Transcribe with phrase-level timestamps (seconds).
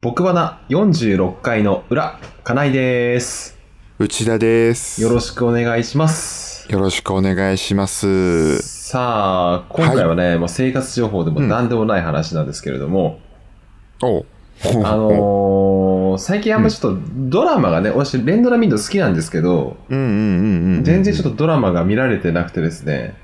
[0.00, 3.58] 僕花46回の裏、金井です。
[3.98, 5.02] 内田です。
[5.02, 6.70] よろしくお願いします。
[6.70, 8.62] よろしくお願いします。
[8.62, 13.18] さあ、今回はね、もう生活情報でも何でもない話なんですけれども、
[14.00, 14.26] おう
[14.86, 20.84] あのー最近あんまちょっとドラマがね、私連ドラ見るの好きなんですけど、うんうんうんうん。
[20.84, 23.16] 全然ちょっとドラマが見られてなくてですね、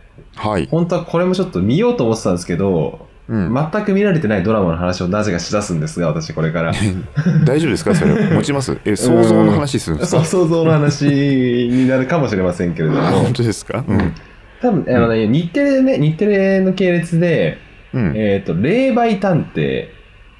[0.42, 0.48] と。
[0.48, 0.66] はい。
[0.68, 3.54] 本当はこれもちょっと見ようと思ってたんですけど、うん。
[3.72, 6.72] 全く見られてないドラマの話をなぜかしだすんですが、私これから。
[7.44, 7.94] 大丈夫ですか？
[7.94, 8.14] それ。
[8.34, 8.76] 持ちます？
[8.84, 10.24] え、想像の話するんですか？
[10.24, 13.00] 想像の話になるかもしれませんけれども。
[13.24, 13.84] 本当ですか？
[13.86, 14.12] うん。
[14.60, 17.58] 多分、あのね、日テレね、日テレの系列で、
[17.92, 18.12] うん。
[18.16, 19.88] えっ、と、霊媒探偵、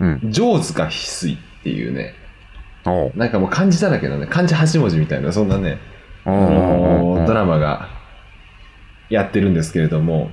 [0.01, 0.21] うん。
[0.30, 2.15] 上塚翡翠っていうね、
[3.16, 5.79] なんかもう漢字だらけのね、漢字8文字みたいな、そんなね、
[6.27, 7.32] ドマ。
[7.32, 7.88] ラマが
[9.09, 10.30] やってるんですけれども、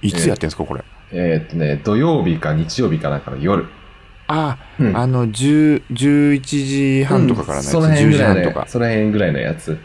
[0.00, 0.82] いつやってんすかこれ？
[1.12, 3.66] えっ、とね、土曜日か日曜日かなんかの夜。
[4.28, 6.40] あ、うんあの、10 11
[7.00, 7.70] 時半とかからのやつ。
[7.70, 8.66] その辺10ぐらいの時半とか。
[8.68, 9.78] その辺ぐらいのやつ。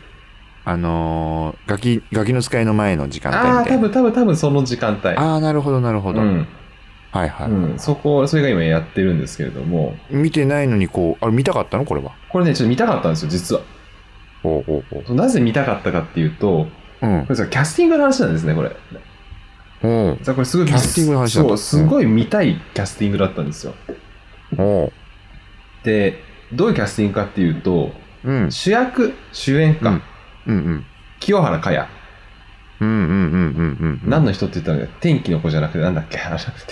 [0.66, 3.66] あのー、ガキ、ガキの使いの前の時間帯ああ。
[3.66, 5.16] 多分、多分、多分その時間帯。
[5.16, 6.22] ああ、なるほど、なるほど。
[6.22, 6.48] うん。
[7.12, 7.50] はいはい。
[7.50, 7.80] うん。
[7.80, 11.86] そこ、それが今やってるんですけれども、見てないのにこう、あれ見たかったの？
[11.86, 12.12] これは。
[12.30, 13.62] これね、ちょっと見たかったんですよ、実は。
[14.44, 16.68] おうおうおうなぜ見たかったかっていうと、
[17.02, 17.30] うんこ。
[17.30, 18.76] れさ、キャスティングの話なんですね、これ。
[19.84, 23.76] おうさこれすごいキャスティングの話だそう、すごい見たいキャスティングだったんですよ。
[24.58, 24.92] おう
[25.84, 27.92] で、どういうキャスティングかっていうと、
[28.24, 28.52] うん。
[28.52, 30.02] 主役、主演か、うん
[30.48, 30.86] うんうん。
[31.20, 31.88] 清原果耶。
[32.80, 34.10] うんうんうんうんうん。
[34.10, 36.20] 何の人って言ったのか、天気の子じゃなくて、なんだっけ、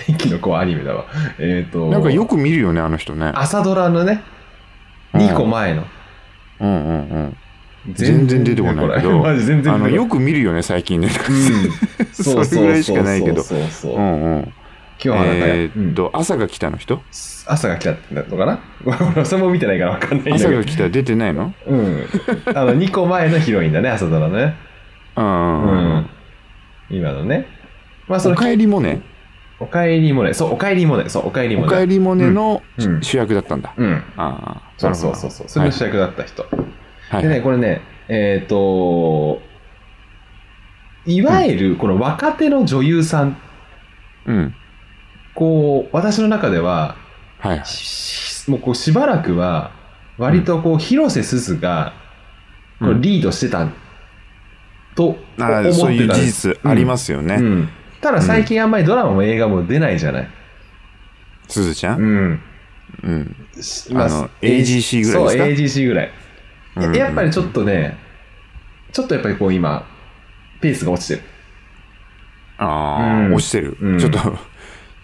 [0.05, 1.05] 天気の子はアニメだわ。
[1.39, 3.31] えっ、と、なんかよく見るよね、あの人ね。
[3.35, 4.23] 朝ドラのね、
[5.13, 5.85] うん2個前の。
[6.59, 7.37] うんうんうん。
[7.93, 11.09] 全然出てこないけどあの、よく見るよね、最近ね。
[12.13, 13.99] そうそれぐらいしかないけどそうそうそうそう。
[13.99, 14.53] うんうん。
[14.97, 15.63] 清原果耶。
[15.63, 17.01] えーっと、朝が来たの人？
[17.45, 18.59] 朝が来たのかな？
[19.15, 20.63] 俺それも見てないから分かんない朝が。
[20.63, 21.53] 来た出てないの？
[21.67, 22.05] うん。
[22.55, 24.55] あの、2個前のヒロインだね、朝ドラのね。
[25.17, 26.09] うん。
[26.89, 27.47] 今のね。
[28.07, 29.01] まあ、その、おかえりもね、
[29.59, 30.33] おかえりもね。
[30.33, 31.09] そう、おかえりもね。
[31.09, 31.67] そう、おかえりもね。
[31.67, 33.73] おかえりもねのうん主役だったんだ。
[33.75, 34.03] うん。
[34.17, 34.61] ああ。
[34.77, 35.47] そうそうそうそう。
[35.47, 36.45] それの主役だった人。
[37.09, 37.23] はい。
[37.23, 39.41] でね、これね、えっ、と、
[41.05, 43.37] いわゆる、この若手の女優さん、
[44.25, 44.55] うん。
[45.33, 46.95] こう、私の中では、
[47.39, 47.63] はい
[48.47, 49.71] もうこうしばらくは、
[50.17, 51.93] 割とこう、広瀬すずが、
[52.79, 53.67] こうリードしてた、
[54.95, 55.81] と思ってたんです。
[55.81, 57.35] ああそういう事実ありますすよね。
[57.35, 57.69] うん。
[58.01, 60.29] ただ最近あんまりドラマも映画も出ないじゃない。
[61.47, 61.99] すずちゃん？
[61.99, 62.41] うん。
[63.03, 63.35] うん。
[63.61, 65.43] しあの AGC ぐらいですか？
[65.43, 66.11] そう、AGC ぐらい。
[66.75, 67.97] うんうんやっぱりちょっとね、
[68.91, 69.85] ちょっとやっぱりこう今、
[70.61, 71.21] ペースが落ちてる。
[72.57, 73.33] ああ、うん。
[73.33, 73.99] 落ちてる、うん。
[73.99, 74.19] ちょっと、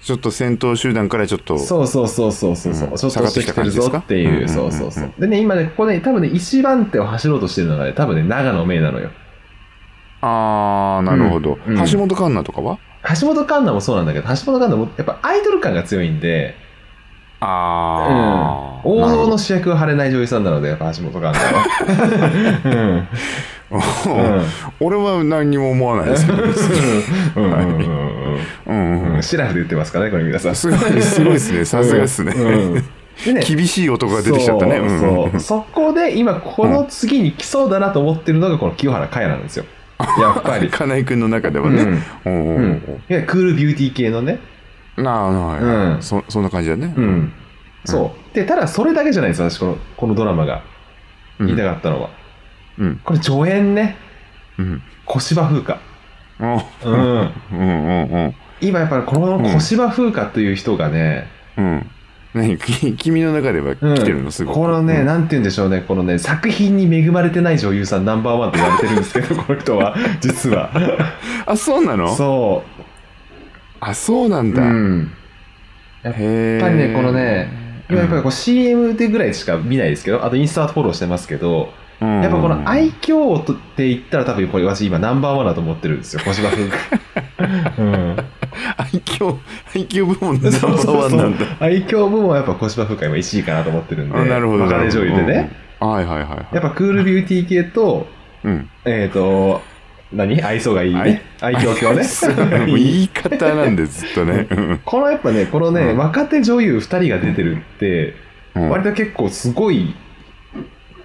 [0.02, 2.96] ちょっと戦闘集団からちょっと、そうそうそうそうそうそう、うん。
[2.98, 4.78] ちょっと落ちてきてるぞっていう、下がってきた感じですか？
[4.78, 5.04] そうそうそう。
[5.04, 5.20] うんうん。
[5.22, 9.12] でね、今ね、ここね、多分ね、一番手を走ろうとしてるのがね、多分ね、長野芽郁なのよ。
[10.22, 11.80] ああ、なるほど、うん。
[11.80, 11.86] うん。
[11.86, 12.78] 橋本環奈とかは？
[13.20, 16.56] 橋本環奈もそうなんだけど、橋本環奈もやっぱアイドル感が強いんで、
[17.42, 22.62] うん、ああ、王道なるほの主役を張れない女優さんなので、やっぱ橋本環奈は。
[22.64, 22.70] ど
[23.72, 24.46] うん。
[24.80, 26.52] 俺は何にも思わないですけど、うん。
[27.36, 27.54] うん。
[27.54, 27.64] うん。
[27.64, 28.44] うん。
[28.66, 29.02] うん。
[29.02, 29.18] ううん。
[29.20, 30.56] ん、シラフで言ってますからね、これ皆さん。
[30.56, 32.34] すごい、すごいですね、さすがですね。
[32.36, 32.74] うん。
[32.76, 32.84] うん。
[33.26, 34.78] でね厳しい男が出てきちゃったね。
[34.78, 35.40] そううん。
[35.40, 39.44] そこで今この次に来そうだなと思ってるのがこの清原果耶なん。
[39.44, 39.66] ですよ。
[40.20, 40.70] やっぱり。
[40.70, 41.82] 金井君の中ではね。
[41.82, 41.90] うん。
[42.26, 42.46] うん。
[42.46, 42.56] ううん。
[42.56, 42.72] うん。
[42.72, 44.40] ん、いやクールビューティー系のね。
[44.98, 46.94] なあ、なあ、うんそそんな感じだね。
[46.96, 47.34] うん。
[47.86, 48.36] そう。
[48.36, 50.62] で、ただそれだけじゃないんですよ、私この、このドラマが
[51.40, 52.10] うん言いたかったのは。
[52.78, 53.02] うん。
[53.04, 53.98] これ助演ね。
[54.58, 54.82] うん。
[55.06, 55.80] 小芝風花。
[56.40, 57.32] おうん。
[57.52, 58.36] うんうんうん。
[58.62, 61.28] 今やっぱりこの小芝風花という人がね、
[61.58, 61.90] うん。
[62.34, 62.58] 何？
[62.58, 64.32] き君の中ではうん来てるの？
[64.32, 64.56] すごく。
[64.56, 70.72] このね、うんなんて言うんでしょうね、このね、作品に恵まれてない女優さんナンバーワンと言われてるんですけど、この人は、実は。
[71.46, 72.16] あ、そうなの？
[72.16, 72.64] そ
[73.82, 74.56] あ、そうなんう。
[74.56, 74.64] だ。
[74.64, 75.12] うん。
[76.04, 76.26] やっぱり
[76.76, 77.50] ねこのね、
[77.90, 87.74] 今やっぱりこう CM でぐらいしか見ないですけど、あとインスタフォローしてますけど、うん、やっぱこの愛嬌とって言ったら多分これ私今ナンバーワンだと思ってるんですよ、小芝風花。
[87.78, 88.18] うん。
[88.78, 89.38] 愛嬌、
[89.76, 91.46] 愛嬌部門でナンバーワンなんだ。
[91.60, 94.64] 愛嬌部門はやっぱ小芝風花今1位かなと思ってるんで、あなるほど。
[94.64, 95.52] 若手女優でね。
[95.82, 95.90] うん。
[95.90, 96.56] はいはいはいはい。
[96.56, 98.08] やっぱクールビューティー系と、
[98.44, 98.70] うん。
[98.86, 99.62] えっ、と、
[100.14, 100.44] 何？
[100.44, 100.96] 愛想がいい？
[100.96, 101.22] ね。
[101.40, 102.04] 愛嬌強ね。
[102.68, 104.48] 言い方なんで、ずっとね。
[104.84, 108.16] このやっぱね、このね、うん、若手女優2人が出てるって、
[108.56, 109.96] うん、割と結構すごい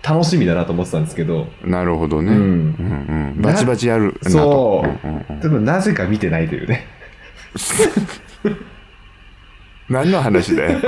[0.03, 1.49] 楽しみだなと思ってたんですけど。
[1.64, 2.32] なるほどね。
[2.32, 5.09] うんうんうん、バチバチやるそう。
[5.09, 6.87] うう、でもなぜか見てないというね。
[9.88, 10.81] 何の話だよ。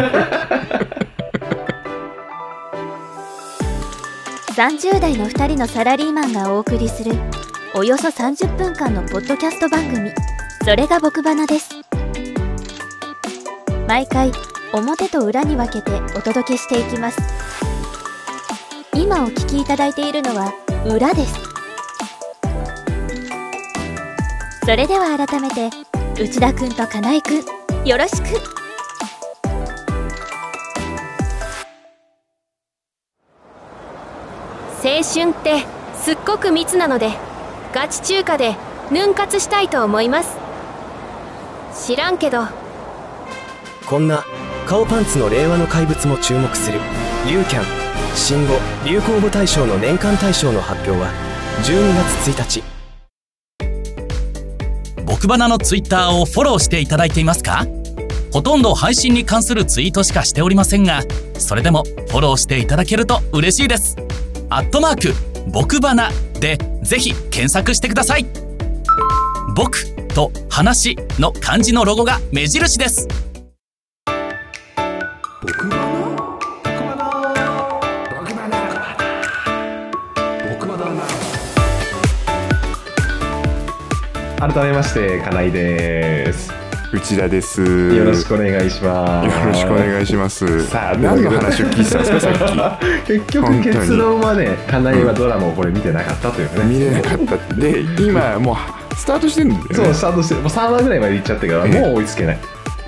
[4.56, 7.12] 30代の2人のサラリーマンがお送りする
[7.74, 10.10] およそ30分間のポッドキャスト番組
[10.64, 11.70] それが僕花です。
[13.86, 14.32] 毎回
[14.72, 17.18] 表と裏に分けてお届けしていきます。
[18.94, 20.52] 今お聞きいただいているのは
[20.86, 21.34] 裏です。
[24.60, 25.70] それでは改めて
[26.20, 28.24] 内田くんと金井くんよろしく。
[34.82, 35.66] 青春って
[36.02, 37.27] すっごく密なので
[37.74, 38.56] ガチ中華で
[38.90, 40.38] ヌン活したいと思います。
[41.86, 42.46] 知らんけど。
[43.86, 44.24] こんな
[44.66, 46.80] 顔パンツの令和の怪物も注目する。
[47.26, 47.64] ユーキャン
[48.14, 48.54] 新語・
[48.86, 51.10] 流行語大賞の年間大賞の発表は
[51.62, 52.62] 12月1日。
[55.04, 57.66] 僕バナのツイッターをフォローしていただいていますか？
[58.32, 61.02] ほとんど配信に関するツイートしかしておりませんが
[61.38, 63.96] それでもフォローしていただけると嬉しいです。
[64.50, 65.14] アットマーク
[65.50, 66.10] 僕バナ
[66.40, 68.24] でぜひ検索してください。
[69.54, 73.06] 僕と話の漢字のロゴが目印です。
[84.38, 86.57] 改めまして金井です。
[86.90, 87.60] 内田です。
[87.62, 89.38] よろしくお願いします。
[89.40, 90.66] よろしくお願いします。
[90.68, 98.56] さあ何の話を聞いてたんですかさっ 結局結論はね金井はドラマをこれ見てなかったというね、き見れなかったで今も
[98.90, 99.74] うスタートしてるんだよね。
[99.74, 102.38] そうスタートしてもう3話ぐらいまで行っちゃってからもう追いつけない。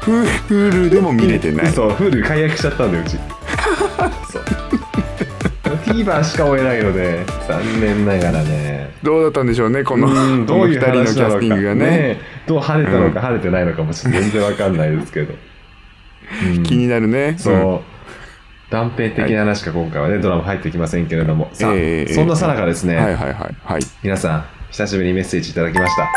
[0.00, 1.66] フーフールでも見れてない。
[1.72, 3.18] そうフール解約しちゃったんだようち
[5.92, 8.90] TVer しか追えないので残念ながらね。
[9.02, 12.20] どうだったんでしょうねこのうんこの2人のキャスティングがね。
[12.46, 13.12] どう晴れたのかうん。
[13.12, 15.34] 晴れてないのかもちょっと全然わかんないですけど、
[16.56, 16.62] うん。
[16.62, 17.36] 気になるね。
[17.38, 17.80] そう、ん。
[18.70, 23.82] 断片的な話が今回はね、ドラマ入ってきませんけれども、さあ、ええそんなさなかですね、はいはいはいはい。
[24.02, 26.08] 皆さん、久しぶりにメッセージいただきました。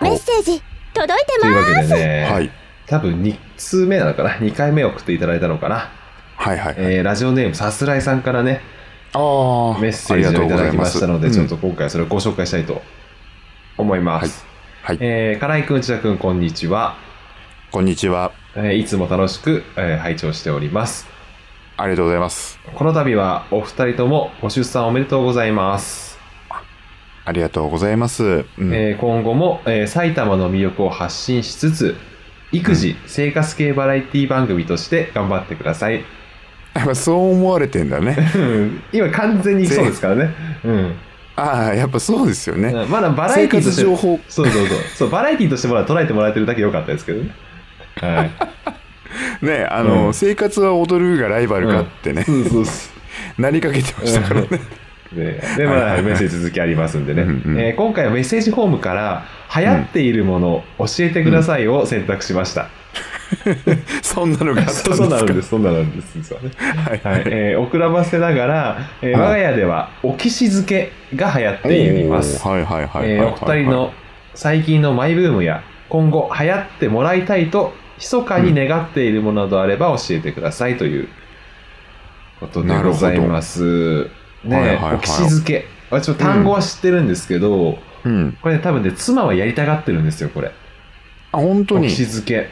[0.00, 0.62] メッセージ
[0.94, 2.50] 届いてというますわけでね、はい。
[2.86, 5.90] 多分2通目なのかな、2回目送っていただいたのかな、
[6.36, 6.74] はいはい。
[6.78, 8.62] えーラジオネームさすらいさんからね、
[9.14, 12.82] ああメッセージをいただきましたので、ちょっとうん今回それをご紹介したいと
[13.76, 14.46] 思います。
[14.82, 16.96] はいえー、金井くん、内田くん、こんにちは。
[17.70, 21.06] こんにちはえーいつも楽しく、えー拝聴しております。
[21.76, 26.18] ありがとうございますこの度はお二人ともご出産おめでとうございます。
[27.24, 31.96] ありがとうございます、うんえー今後も、えー埼玉の魅力を発信しつつ、
[32.52, 36.04] 育児、生活系バラエティ番組として頑張ってください。
[36.78, 40.34] やっぱそう思われてんだねうん今完全にそうですからね。
[40.64, 40.94] うん。
[41.36, 43.82] ああやっぱそうですよねまだバラエティとして。
[43.82, 44.78] 情報そうそうそう。
[44.96, 47.30] そう、バラエティとしてもら捉えてもらえてるだけ良かったですけどね。
[48.00, 48.30] はい。
[49.44, 52.90] ねあの、うん生活は踊るがライバルかってね、そうそうそ
[53.38, 53.42] う。
[53.42, 54.48] なりかけてましたからね
[55.12, 59.24] で、でまだメッセージ続きありますんでね、うんうんえー今回はメッセージフォームから
[59.54, 62.68] 流行っているもの、教えてくださいを選択しました。
[64.02, 64.96] そんなのがあったんですか？
[64.96, 66.12] そうなんです、そうなんです。
[66.16, 72.46] 実はねはいはい、えー、遅らばせながら、えーはい我が家ではオキシ漬けが流行っています。
[72.46, 73.92] はいはいはいはいえーお二人の
[74.34, 81.08] 最近のマイブームや今後流行ってもらいたいと密かに願っているものなどあれば教えてくださいという
[82.38, 84.08] ことでございます。
[84.44, 85.66] ねはいはいはいオキシ漬け。
[85.90, 90.52] 私も単語は知ってるんですけど、うんこれね多分ね、妻はやりたがってるんですよ、これ。
[91.32, 91.86] あ本当に？
[91.86, 92.48] オキシ漬け。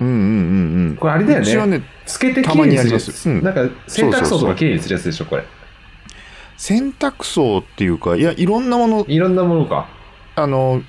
[0.00, 3.28] うんうんうんうんこれあれだよねうちはねつけてきたまにやれいにするやつ。
[3.28, 5.44] りますうんなんか洗濯槽とかきれいにするやつでしょ、これ。
[6.56, 9.88] 洗濯槽っていうかいやいろんなものいろんなものか。
[10.36, 10.82] あの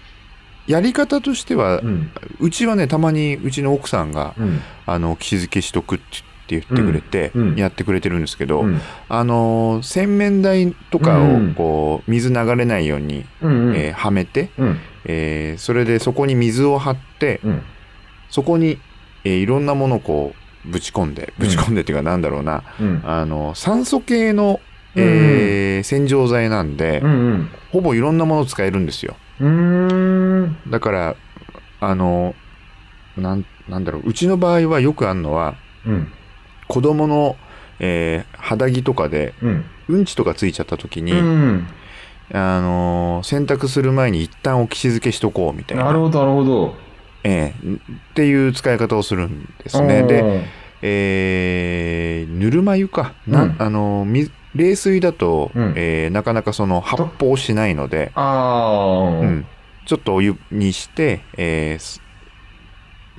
[0.68, 2.12] やり方としては、うん。
[2.40, 4.62] うちはねたまにうちの奥さんがうん。
[4.86, 6.06] 「あの気づけしとく」って
[6.48, 8.82] 言ってくれて、うんうんやってくれてるんですけど、うん。
[9.10, 13.68] あの洗面台とかをうんこう水流れないように、うん。
[13.70, 13.76] うん。
[13.76, 14.80] えーはめて、うん。
[15.06, 17.62] えーそれでそこに水を張ってうん。
[18.30, 18.80] そこに、
[19.26, 20.34] えーいろんなものをこ
[20.66, 23.02] うぶち込んでぶち込んでっていうかなんだろうな、うん。
[23.06, 24.60] あの酸素系の、
[24.96, 27.50] えー洗浄剤なんで、うん。
[27.72, 30.44] ほぼいろんなもの使えるんですようん。
[30.44, 31.16] うだから
[31.82, 32.34] あの
[33.18, 35.56] なんなんだろううちの場合はよくあるのは。
[35.86, 36.12] うん。
[36.68, 37.36] 子供の、
[37.80, 39.66] えー肌着とかでうん。
[39.90, 41.68] うんちとかついちゃった時に、うん。
[42.34, 46.85] あのー洗濯する前に一旦置き静けしとこうみたいななるほど、なるほど。
[47.28, 47.74] ええ。
[47.74, 47.78] っ
[48.14, 50.04] ていう使い方をするんですね。
[50.04, 50.44] で、
[50.82, 53.56] えーぬるま湯か、なうん。
[53.58, 55.74] あのみ冷水だと、うん。
[55.76, 58.20] えーなかなかその発泡しないので、う
[59.26, 59.46] ん。
[59.86, 62.02] ちょっとお湯にして、えーす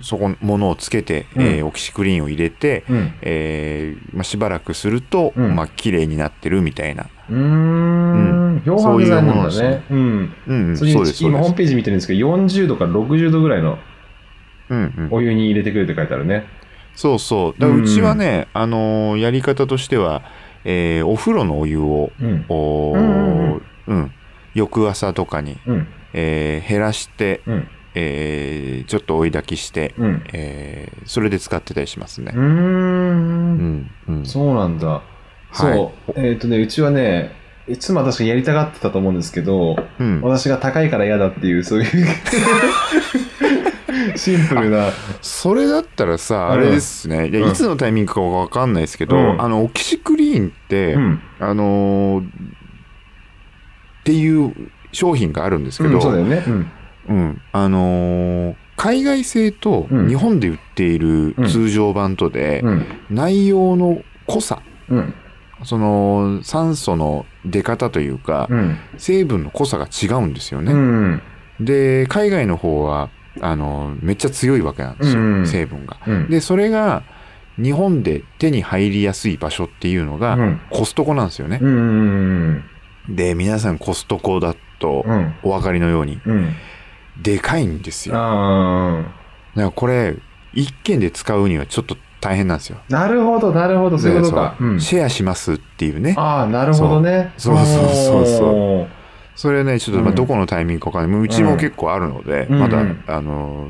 [0.03, 1.43] そこものをつけて、うん。
[1.43, 3.13] えーオキシクリーンを入れて、うん。
[3.23, 5.57] えーまあ、しばらくすると、うん。
[5.57, 8.63] まあ綺麗になってるみたいな、うーん。
[8.65, 9.83] 漂白剤なんだそういうものね。
[9.91, 10.35] うん。
[10.47, 11.25] うん、うですそうです。
[11.25, 13.79] 今ホームページ見てるんですけど、40度から60度ぐらいの
[14.69, 16.45] うんうん、お湯に入れてくれって書いてあるね。
[16.95, 20.23] そうそうだうちはね、あのーやり方としては、
[20.65, 22.45] えーお風呂のお湯をうん。
[22.49, 24.13] おーうんうんうん
[24.55, 25.87] 翌朝とかに、うん。
[26.15, 27.69] えー減らして、うん。
[27.95, 30.23] えーちょっと追い炊きして、うん。
[30.33, 35.03] えーそれで使ってたりしますねうんんうんそうなんだ。
[35.53, 36.13] そう。
[36.17, 37.33] えっ、とね、うちはね、
[37.69, 42.07] いつもは確かにやりたがってたと思うんですけど、うん私が高いから嫌だっていう、そういう
[44.19, 44.91] シンプルな。
[45.21, 51.21] それだったらさ、あれですね、いやうんいつのタイミングかわかんないですけど、うんあの、オキシクリーンって、うん。
[51.41, 52.31] あのーっ
[54.05, 54.55] ていう
[54.93, 56.45] 商品があるんですけど、うん、そうだよね。
[56.47, 56.71] うん。
[57.09, 62.87] うんあのー海外製とうん日本で売っているうん通常版とで、うん。
[63.11, 65.15] 内容の濃さ、うん。
[65.65, 68.79] その酸素の出方というか、うん。
[68.99, 70.73] 成分の濃さが違うんですよね。
[70.73, 71.23] うん。
[71.61, 73.09] で、海外の方は、
[73.41, 75.99] あのーめっちゃ強いわけなんですよ、うん成分が。
[76.07, 76.29] うん。
[76.29, 77.03] で、それが
[77.63, 80.61] 日本で手に入りやすい場所っていうのが、うん。
[80.71, 81.59] コストコなんですよね。
[81.61, 82.65] うん。
[83.09, 85.35] で、皆さんコストコだとうん。
[85.43, 86.53] お分かりのように、うん。
[87.23, 88.15] でかいんですよ。
[88.15, 90.17] だかあらこれ、
[90.53, 92.79] 一軒で使うにはちょっと大変なんですよ。
[92.79, 92.93] あ。
[92.93, 94.57] なるほど、なるほど、そういうことか。
[94.79, 96.15] シェアしますっていうね。
[96.19, 97.33] ああ、なるほどね。
[97.37, 99.06] そうそうそうそう
[99.37, 100.17] それね、ちょっとまあうん。
[100.17, 101.21] どこのタイミングかわかんない。
[101.21, 102.59] うちも結構あるので、うん。
[102.59, 103.69] まだ、うんあの、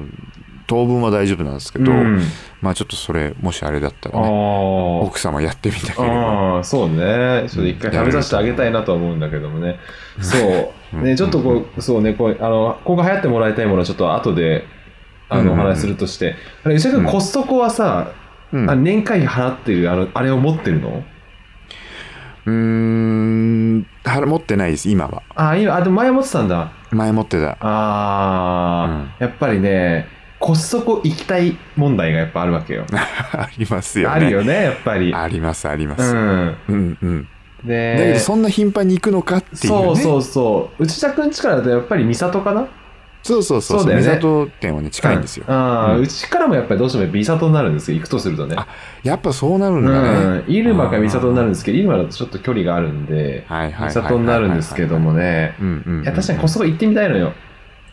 [0.69, 2.21] 当分は大丈夫なんですけど、うん。
[2.61, 4.31] まあちょっとそれ、もしあれだったらね、あ
[5.05, 6.15] 奥様やってみたければ。
[6.15, 7.47] ああ、そうね。
[7.49, 9.79] ちょっと一回食べさせてあげたいなとは思うんだけどもね。
[10.21, 10.73] そう。
[10.95, 10.97] う。
[10.99, 11.03] ん。
[11.05, 14.65] ね、ちょっとこう、そうね、こう、あの、今後流行ってもらいたいものはちょっと後で、
[15.29, 15.61] あの、おうん。
[15.61, 16.37] うんうん話しするとして。
[16.63, 17.11] あれ、石田君、うん。
[17.11, 18.13] コストコはさ、
[18.53, 18.71] うん。
[18.71, 21.03] あ年会費払ってる、あの、あれを持ってるの？
[22.47, 22.86] うーん、は
[24.27, 25.23] 持ってないです、今は。
[25.35, 26.71] ああ、今、あ、でも前持ってたんだ。
[26.91, 27.51] 前持ってた。
[27.51, 30.09] ああ、やっぱりね、
[30.39, 32.85] コストコ行きたい問題がやっぱあるわけよ。
[32.93, 34.15] ありますよね。
[34.15, 35.15] あるよね、やっぱり。
[35.15, 36.15] あります、あります。
[36.15, 36.57] うん。
[36.69, 37.29] うんうん。
[37.65, 39.79] で、だけど、そんな頻繁に行くのかっていうね。
[39.79, 40.83] そうそうそう。
[40.85, 42.67] 内田くんちからだとやっぱり三郷かな？
[43.27, 45.45] そうそうそうそうだよね三郷店はね、近いんですよ。
[45.49, 47.99] うんああ、うんうちからもやっぱりどうしても三郷になるんですよ。
[47.99, 48.55] 行くとするとね。
[48.57, 48.67] あ
[49.03, 50.39] やっぱそうなるんうだね。
[50.41, 50.45] ん。
[50.47, 53.93] 入間か三郷になるんですけど、入間だとちょっと距離があるんで、はいはいはいはい。
[53.93, 55.55] 三郷になるんですけどもね。
[55.61, 56.03] うんうんうん。
[56.03, 57.33] いや、確かにコストコ行ってみたいのよ。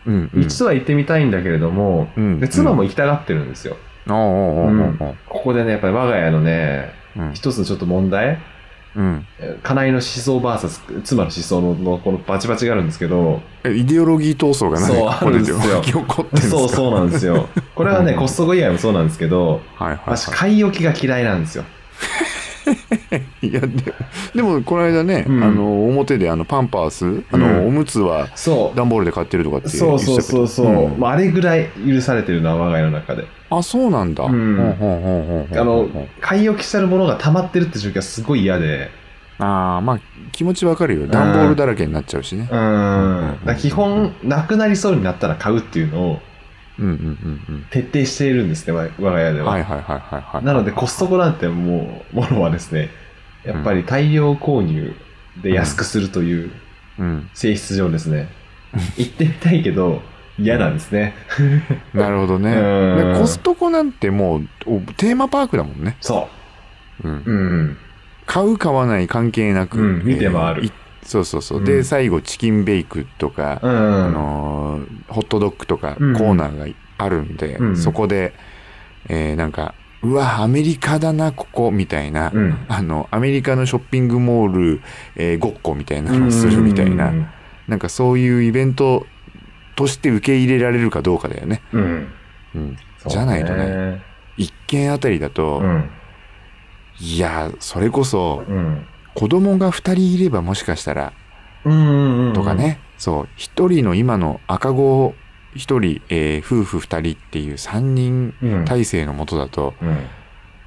[0.06, 0.42] うんうん。
[0.42, 3.76] 一度は行ってみたいんだけれども、うんで妻も行きたがってるんですよ。
[4.06, 8.38] ここでね、やっぱり我が家のね、うん一つのちょっと問題、
[8.96, 9.26] うん。
[9.62, 15.82] 家内の思想 VS 妻の思想ののこのバチバチがあるんですけど、えイデオロギー闘争がそうあるんですよ
[16.50, 17.48] そうそうなんですよ。
[17.74, 21.64] これはね、うんコストコ以外もそうなんですけど、はいはい私、は買い置きが嫌いなんですよ。
[23.42, 23.46] い。
[23.48, 23.68] いや、で
[24.34, 28.76] でも、この間ね、うんあの、表であの、パンパース、あうんの、おむつはそう。
[28.76, 33.24] 段ボールで買ってるとかって言そうそうそうそう、んまあ、あれぐらい許されてるのは我が家の中で。
[33.50, 34.24] あ、そうなんだ。
[34.24, 35.88] うんあの、
[36.20, 38.90] 買い置きしてるものが溜まってるって状況はすごい嫌で。
[39.38, 39.98] ああ、まあ、
[40.32, 41.06] 気持ちわかるよ。
[41.06, 42.48] 段ボールだらけになっちゃうしね。
[42.50, 43.56] うん。
[43.58, 46.18] 基本、なくなりそうになったら買うっていうのをうんうんうん
[47.70, 49.46] 徹底しているんですね、我我が家でうん。
[49.46, 49.52] は。
[49.52, 50.44] はいはいはいはいはい。
[50.44, 52.90] なので、コストコなんてもう、ものはですね、
[53.44, 54.94] やっぱり大量購入
[55.42, 56.50] で安くするという
[56.98, 57.30] うん。
[57.34, 58.28] 性質上ですね、
[58.96, 60.02] 行ってみたいけど、
[60.38, 61.14] 嫌なんですね。
[61.92, 62.54] なるほどね。
[63.18, 65.96] コストコなんてもうおテーマパークだもんね。
[66.00, 66.28] そ
[67.04, 67.22] うんう。
[67.24, 67.76] うん。
[68.26, 70.72] 買う買わない関係なく、うん見て回るい
[71.04, 71.58] そうそうそう。
[71.58, 73.70] うんで、最後チキンベイクとか、うん。
[73.70, 76.66] あのーホットドッグとかコうんーナーが
[76.98, 78.32] あるんで、うんそこで、
[79.08, 84.80] えーなんか、うわ、アメリカだな、ここ、みたいな、うんあの、アメリカのショッピングモール、
[85.16, 87.26] えーごっこみたいなのをするみたいな、うん
[87.66, 89.06] なんかそういうイベント
[89.74, 91.62] として受け入れられるかどうかだよね。
[91.72, 92.08] うん。
[92.54, 92.76] うん。
[93.08, 94.02] じゃないとね。
[94.36, 95.88] 一軒あたりだと、うん。
[97.00, 98.86] いや、それこそ、うん。
[99.14, 101.12] 子供が二人いればもしかしたら、
[101.64, 102.32] うん。
[102.34, 102.54] とか。
[102.54, 105.14] ね、そう、一人の今の赤子
[105.54, 108.64] 一人、えー夫婦二人っていう三人うん。
[108.64, 109.96] 体制のもとだと、うん。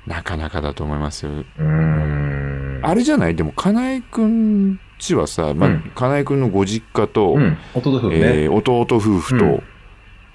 [0.05, 1.31] なかなかだと思いますよ。
[1.59, 2.79] うん。
[2.83, 3.35] あれじゃない？
[3.35, 7.57] でも、かなえくんちはさ、まあうんかなえくんのご実家と、うん。
[7.73, 8.15] 弟夫婦ね。
[8.17, 9.63] えー弟夫婦と、うん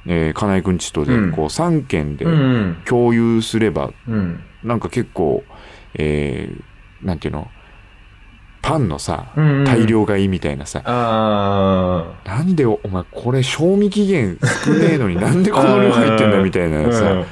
[0.04, 2.76] えーかなえくんちとで、うんこう3軒でうん。
[2.84, 4.40] 共有すれば、うん。
[4.62, 5.44] なんか結構、
[5.94, 7.50] えーなんていうの、
[8.62, 9.64] パンのさ、うんうん。
[9.64, 17.24] 大量買いみたいなさ、あなんでおお前これ賞味期限少ねえのに なんでこの量入ってんだみたいなさ、うん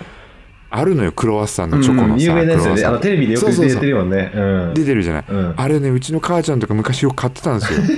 [0.72, 2.84] あるのよクロワッサンのチョコのさ、有名なやつよね。
[2.84, 4.30] あの、テレビでよく出てるもんね。
[4.32, 4.74] うん。
[4.74, 5.54] 出てるじゃない、うん。
[5.56, 7.80] あれねうちの母ちゃんとか昔よく買ってたんですよ。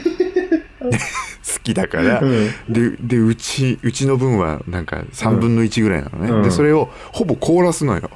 [0.82, 2.48] 好きだから、うん。
[2.70, 6.42] ででうちうちの分はなんか3分の1ぐらいなのね、うん。
[6.42, 8.10] でそれをほぼ凍らすのよ。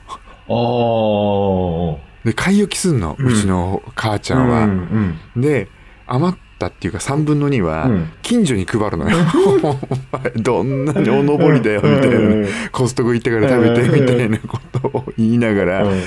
[0.48, 2.06] ああ。
[2.26, 5.68] で買い置きすんの、ううんちの母ちゃんは、うんで
[6.08, 8.12] 余ったっていうか3分の2はうん。
[8.22, 9.16] 近所に配るのよ、
[9.62, 12.46] お前どんなにおのぼりだよみたいな、うん。
[12.72, 14.00] コストコ行ってから食べてうん。
[14.00, 16.02] みたいなことを言いながら、うん。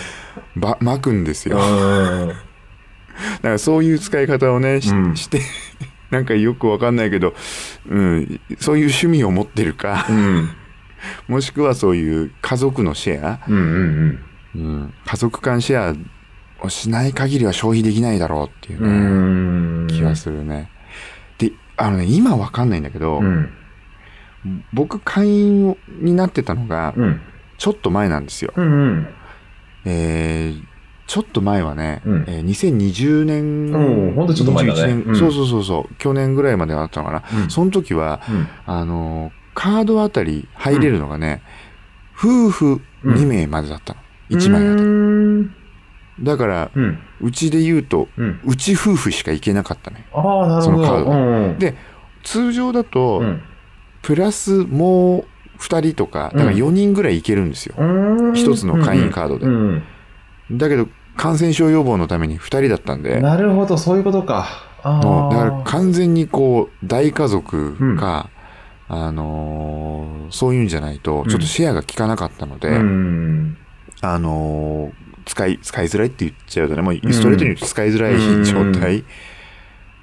[0.56, 2.30] ば巻くんですよ、だうん。
[2.30, 2.36] か
[3.44, 5.16] らそういう使い方をねし,、うん。
[5.16, 5.42] して
[6.12, 7.34] なんかよくわかんないけど、
[7.90, 10.50] うん、そういう趣味を持ってるか、うん。
[11.28, 13.66] もしくはそういう家族のシェア、うんうんう
[14.06, 14.20] ん、
[14.56, 15.94] 家族間シェ
[16.62, 19.88] アをしない限りは消費できないだろうっていううね、ん。
[19.88, 20.70] 気がするね。
[21.38, 23.50] で、あのね、今わかんないんだけど、うん。
[24.74, 27.22] 僕会員になってたのが、うん。
[27.58, 28.54] ちょっと前なんですよ。
[28.56, 29.08] うんうん。
[29.86, 30.64] えー
[31.10, 37.24] ちょっと前はね、うんえー2020年、うんほんとちょっと前だね21年うんそうそうそうそう、去年ぐらいまであったのかな。
[37.44, 41.42] うんその時は、うんあのーカードあたり入れるのがね、
[42.16, 44.00] 夫婦2名までだったの。
[44.30, 45.50] 1枚
[46.22, 47.00] だから、うん。
[47.22, 48.40] うちで言うと、うん。
[48.46, 50.06] うち夫婦しか行けなかったね。
[50.14, 50.62] ああ、なるほど。
[50.62, 51.76] そのカードうんで、
[52.24, 53.42] 通常だと、うん。
[54.02, 55.26] プラスもう
[55.60, 57.76] 2人とか、だから4人ぐらい行けるんですよ。
[57.78, 59.84] うん一つの会員カードでうん
[60.52, 64.48] だけど、感染症予防のために2人だったんで、なるほど、そういうことか。
[64.84, 65.64] あだからあ。
[65.66, 68.30] 完全にこう、大家族か、
[68.88, 73.58] あのーそういうんじゃないと、ちょっとシェアが効かなかったので、うん。
[74.02, 79.04] あのー使い、使いづらいって言っちゃうとね、もうストレートに使いづらい状態、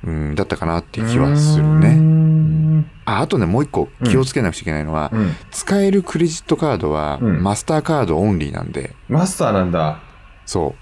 [0.04, 1.94] うん、だったかなっていう気はするうね。
[1.94, 2.90] ん。
[3.04, 5.32] ああとね、もう一個気をつけなくちゃいけないのは、うん。
[5.50, 10.00] 使えるクレジットカードは、うんマスターカードオンリーなんで、マスターなんだ。
[10.44, 10.74] そう。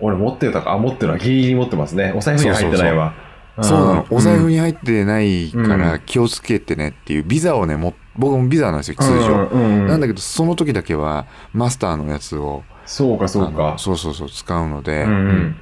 [0.00, 1.18] 俺持ってたか、あ、持ってるわ。
[1.18, 2.12] ギリギリ持ってますね。
[2.14, 3.14] お財布には入ってないわ。
[3.60, 4.06] そうなの。
[4.10, 9.46] お財布にに入ってないから気をつけてねっていう、ビザをね、も僕もビザなんですよ、通常。
[9.86, 13.78] なんだけけど、その時だけは、マスターのやつを、そうか、そうあかの。
[13.78, 15.56] そうそうそう、使うので、うんうん。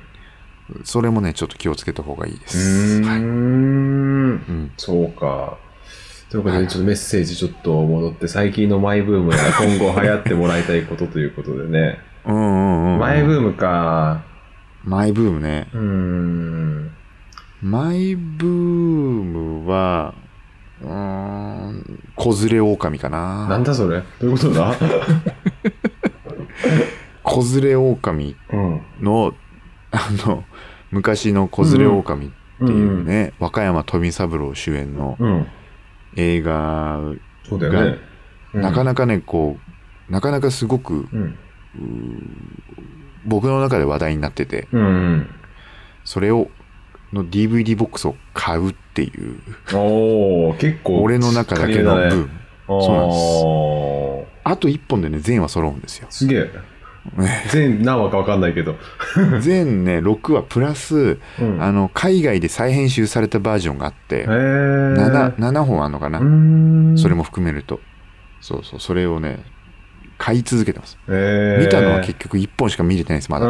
[0.84, 3.02] それもね、ちょっと気をつけた方がいいでうす。
[3.02, 3.20] はい。
[3.20, 4.72] うん。
[4.76, 5.58] そうか。
[6.30, 11.98] ということで、ちょっとメッセージちょっと戻って、最近のマイブームや今後流行ってもらいたいことということでね。
[12.24, 12.98] うんうんうん。
[12.98, 14.24] マイブームか。
[14.82, 15.68] マイブームね。
[15.72, 16.90] うーん。
[17.62, 20.14] マイブームは、
[20.82, 20.90] うー
[21.68, 23.46] ん、子連れ狼かな。
[23.48, 24.02] なんだそれ？
[24.20, 24.74] どういうことだ？
[27.22, 28.80] 子連れ狼うん。
[29.00, 29.34] の、
[29.90, 30.44] あの、
[30.90, 32.30] 昔の子連れ狼っ
[32.66, 35.46] ていうね、若山富三郎主演のうん。
[36.16, 37.00] 映画、
[37.48, 37.98] そうだよね。
[38.54, 39.58] なかなかね、こ
[40.08, 41.36] う、なかなかすごくうん。
[43.26, 44.80] 僕の中で話題になってて、うん。
[44.82, 44.86] う
[45.16, 45.26] ん。
[46.04, 46.48] それを、
[47.12, 49.40] の DVD ボックスを買うっていう、
[49.74, 51.02] おー、結構。
[51.02, 52.30] 俺の中だけのブーム。
[52.68, 56.06] そうなんあと一本でね、全話揃うんですよ。
[56.10, 56.50] すげえ。
[57.50, 58.76] 全何話か分かんないけど。
[59.40, 64.94] 全ね、6話プラス、うんあの、海外で再編集されたバージョンがあって、へー。
[64.96, 66.18] 7, 7本あんのかな？
[66.96, 67.80] それも含めると。
[68.40, 69.38] そうそう、それをね、
[70.18, 70.98] 買い続けてます。
[71.06, 73.46] 見たのは結局1本しか見れてないです、まだ。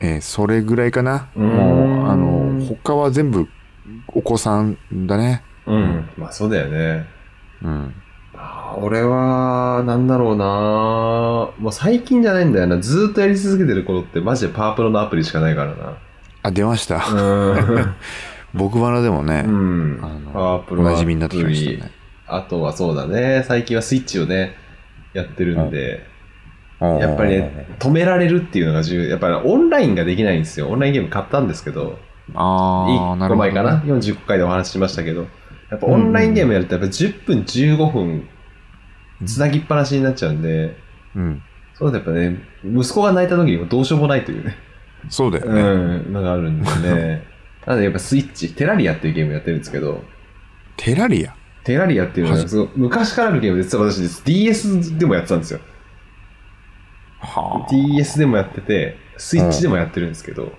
[0.00, 0.08] うん。
[0.08, 1.28] えーそれぐらいかな。
[1.36, 3.48] うんもう、あの、他は全部
[4.08, 5.42] お子さんだね。
[5.66, 6.08] うん。
[6.16, 7.06] まあそうだよね。
[7.62, 7.94] うん。
[8.34, 10.44] あー俺は、なんだろうな
[11.58, 12.78] もう最近じゃないんだよな。
[12.78, 15.98] ずーっとやり続けてることってマジでパワープロのアプリしかないからな。
[16.42, 17.04] あ、出ました。
[17.12, 17.94] うん。
[18.54, 19.98] 僕バナでもね、うん。
[20.02, 21.90] あのパワープロおなじみになってきましたね。
[22.26, 23.42] あとはそうだね。
[23.46, 24.54] 最近はスイッチをね、
[25.12, 26.06] やってるんで、
[26.80, 29.10] やっぱりね、止められるっていうのが重要。
[29.10, 30.68] やっぱりオンラインができないんですよ。
[30.68, 31.98] オンラインゲーム買ったんですけど、
[32.34, 33.34] ああ、な1るほど。
[33.34, 35.26] 個前かな？45回でお話ししましたけど、
[35.70, 38.28] やっぱオンラインゲームやるとやっぱ10分15分、
[39.26, 40.76] つなぎっぱなしになっちゃうんで、
[41.16, 41.42] うん。
[41.74, 44.56] そうだやっぱね、息子が泣いた時にもどうしようもないというね、
[45.08, 45.60] そうだよね。
[45.60, 47.24] うん、のがあるんでね。
[47.66, 50.02] なのでやっぱスイッチ、テラリアっていうゲームやってるんですけど、
[50.76, 51.34] テラリア？
[51.64, 55.60] テラリアっていうのは昔からあるゲームで、実は私 DS でもやってたんですよ。
[57.20, 57.70] はあ。
[57.70, 60.52] DS でもやってて、スイッチでもやってるんですけど、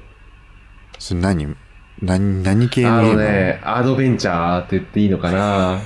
[0.97, 1.55] それ何？
[2.01, 3.17] 何、何系のあゲーム？
[3.17, 5.79] のね、アドベンチャーって言っていいのかな？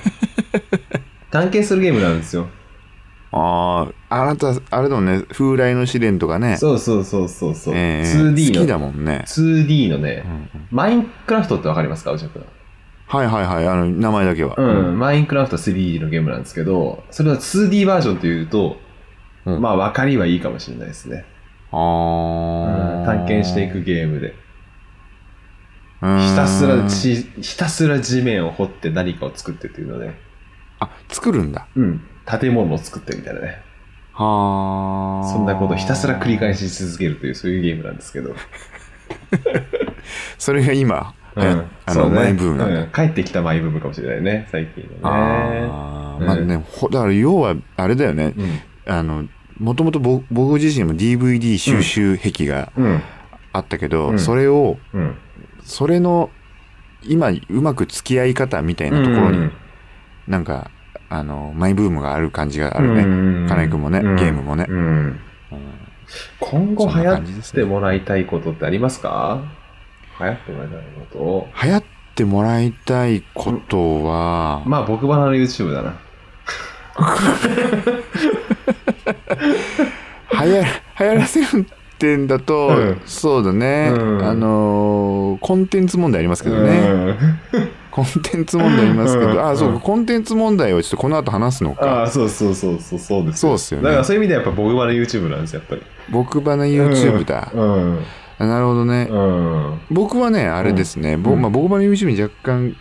[1.30, 2.48] 探検するゲームなんですよ。
[3.32, 6.56] ああ、あなた、あれだもんね、風来の試練とかね。
[6.56, 7.74] そうそうそうそうそう。
[7.76, 8.60] ええ 2D の。
[8.60, 9.24] 好きだもんね。
[9.26, 12.44] 2D のね、うんうんマインクラフトってわかりますか、おじゃくん？
[13.06, 14.54] はいはいはい、あの、名前だけは。
[14.56, 18.76] うん、マインクラフト 3D のゲームなんですけど、それは 2D バージョンっていうと、
[19.46, 21.24] うんまあ分かりはいいかもしれないですね。
[21.70, 23.06] あうんあ。
[23.06, 24.34] 探検していくゲームで。
[26.02, 26.20] うん。
[26.20, 30.14] ひたすらち、ひたすら地面を掘って何かを作ってっていうので、
[30.80, 31.66] あ、作るんだ。
[31.74, 32.02] うん、
[32.40, 33.62] 建物を作ってみたいなね。
[34.12, 35.28] はあ。
[35.32, 38.34] そんなことをひたすら繰り返し続けるという、そういうゲームなんですけど。
[40.38, 42.80] それが今、うんあの、ねマイブームなんだ。
[42.82, 44.98] うん帰ってきたマイブームかもしれないね、最近のね。
[45.02, 48.34] ああ、うんまあね、ほだから要は、あれだよね。
[48.36, 48.60] うん。
[48.86, 49.26] あの、
[49.58, 53.02] もともと僕僕自身も DVD 収集癖がうん。
[53.52, 55.16] あったけど、うんそれを、うん。
[55.62, 56.30] それの、
[57.04, 59.52] 今、うまく付き合い方みたいなところに、うん
[60.26, 60.70] なんか、
[61.10, 63.04] あの、マイブームがある感じがあるね。
[63.04, 64.76] ね金井君もねゲームもねうん。
[64.78, 65.20] うん
[66.40, 69.42] 今後流行ってもらいたいことってありますか？
[70.20, 70.80] 流行ってもらいたい
[71.12, 75.94] こ流行ってもらいたいことは、とまあ僕バナの YouTube だな。
[80.44, 80.64] 流行
[81.00, 83.00] 流行らせるってんだと、うん。
[83.06, 84.24] そうだね、うん。
[84.24, 87.16] あのーコンテンツ問題ありますけどね、
[87.52, 87.68] うん。
[87.90, 89.38] コンテンツ問題ありますけど、うん。
[89.40, 92.02] あそうかコンテンツ問題をちょっとこの後話すのあか。
[92.04, 93.40] あ、そうそうそうそう、そうです。
[93.40, 93.84] そうっすよね。
[93.86, 95.82] だからそういう意味ではやっぱ僕バナ YouTube なんですよ、やっぱり。
[96.10, 97.50] 僕ばな YouTube だ、
[98.38, 99.80] なるほどね、うん。
[99.90, 101.42] 僕はねあれですね、ぼうん。
[101.42, 102.76] まあ、僕ばな YouTube に若干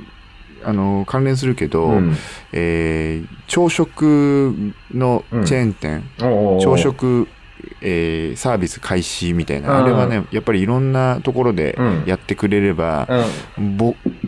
[0.65, 2.15] あの関連するけど、うん。
[2.51, 7.27] えー朝食のチェーン店、おうおう朝食、
[7.81, 9.83] えーサービス開始みたいな、うん。
[9.83, 12.03] あれはねやっぱりいろんなところでうん。
[12.05, 13.07] やってくれれば、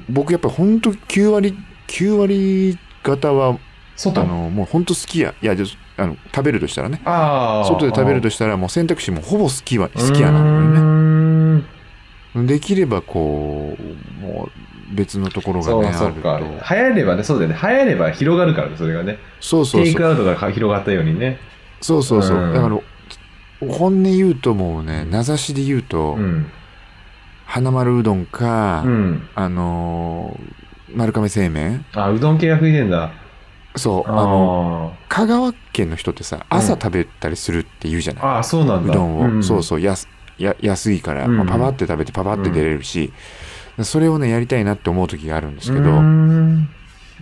[0.10, 3.58] 僕やっぱ本当9割9割方は
[3.95, 4.21] 外？
[4.21, 5.34] あのもう本当好きや。
[5.41, 5.56] いや
[5.98, 7.00] あの食べるとしたらね。
[7.06, 12.43] 外で食べるとしたらもう選択肢もほぼ好きは好きやなんだよね。
[12.43, 12.48] ね。
[12.48, 14.52] できればこうもう
[14.93, 16.39] 別のところがねそうか。
[16.39, 17.60] と流行ればね、そうだよね。
[17.62, 19.17] 流行れば広がるからね、それがね。
[19.39, 21.39] そうそうそうテイクアウトが広がったようにね。
[21.82, 22.80] そうそうそう、うんだから
[23.67, 26.45] 本音言うともうね名指しで言うと、うん。
[27.45, 29.28] 花丸うどんか、うん。
[29.36, 33.12] あのー丸亀製麺あ、うどん系が食いてんだ。
[33.76, 38.38] そうあのあ香川県の人ってさ朝食べたりするって言うじゃない、あ。
[38.39, 38.93] あそうなんだ。
[38.93, 43.12] うどんを、んそうそうやすや安いから、うんまあパパって食べてパパって出れるし、
[43.83, 46.69] それをねやりたいなって思う時があるんですけど、ううん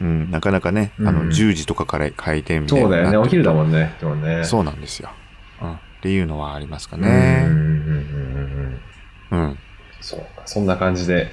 [0.01, 3.17] んなかなかね、あのうん10時とかから開店みたいなそうだよね。
[3.17, 3.95] お昼だんもんね。
[3.99, 4.43] でもね。
[4.43, 5.09] そうなんですよ、
[5.61, 8.79] うん、っていうのはありますかねうん
[9.31, 9.57] うん
[10.01, 10.43] そうか。
[10.45, 11.29] そんな感じで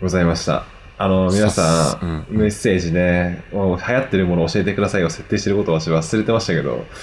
[0.00, 0.64] ございました。
[0.98, 6.86] あの、皆さん、メッセージね、もう流行ってるものを教えてくださいを設定してることを私忘れてましたけど。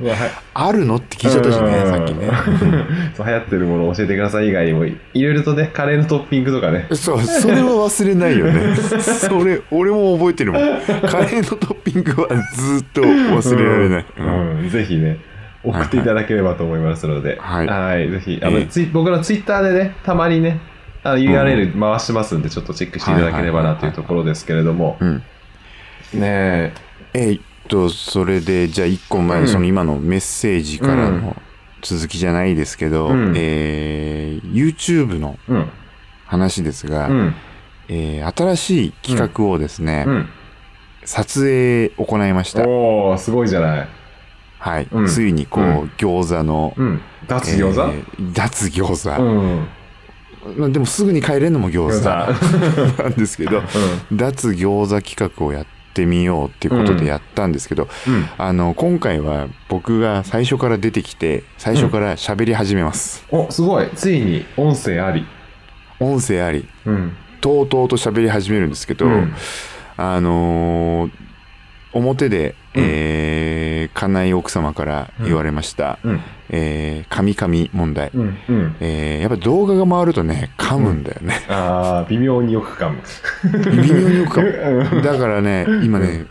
[0.00, 0.12] ま
[0.54, 0.96] あるの？
[0.96, 1.90] って聞いちゃったしねうん。
[1.90, 2.26] さっきね。
[3.16, 6.88] 流行ってるものを教えてください以外にも、いろいろとね、カレーのトッピングとかね。
[6.92, 8.74] そうそれは忘れないよね。
[8.98, 10.62] それ俺も覚えてるもん。
[10.62, 14.58] カレーのトッピングはずっと忘れられない、うん。
[14.62, 14.70] うん。
[14.70, 15.18] ぜひね、
[15.62, 18.66] 送っていただければと思いますので、はいぜひ、あの、ええ。
[18.66, 20.58] ツイ僕のツイッターでね、たまにね、
[21.10, 25.16] あの URL 回してますんで、ちょっとチェックしていただければなというところですけれども、うん。
[25.18, 25.22] ね
[26.14, 26.72] え、
[27.14, 29.44] えーっとそれでじゃあ1個前うん。
[29.46, 31.36] のその今のメッセージからうんの
[31.82, 33.34] 続きじゃないですけど、うん。
[33.36, 35.68] えー YouTube のうん、
[36.26, 37.34] 話ですが、うん、
[37.88, 40.28] えー新しい企画をですね、うん。
[41.04, 43.88] 撮影行いました、おー、すごいじゃない。
[44.58, 44.88] はい。
[44.90, 45.06] うん。
[45.06, 45.92] ついにこう、うん。
[45.96, 47.00] 餃子の、うん。
[47.26, 49.26] 脱餃子、えー脱餃子、う
[49.60, 49.68] ん。
[50.56, 53.02] まあでもすぐに帰れるのも餃餃子子。
[53.02, 53.62] なんですけど
[54.12, 58.28] 脱餃子企画をやってみようっていうことでやったんですけど、うん。
[58.38, 63.88] あの今回は僕が最初から出てきて最初から喋り始めます、お、すごい。
[63.94, 65.26] ついに音声あり。
[65.98, 67.12] 音声ありうん。
[67.40, 69.34] とうとうと喋り始めるんですけど、うん
[69.96, 71.10] あのー
[71.96, 76.20] 表で、うんえー、家内奥様から言われました、うん。
[76.50, 78.38] えー、神々問題、うん。
[78.48, 78.76] うん。
[78.80, 82.98] えー、やっぱ動画が回るとね噛むんだよね、あー、微妙によく噛む。
[83.82, 84.96] 微妙によく噛うん。
[84.98, 86.26] むだからね今ね、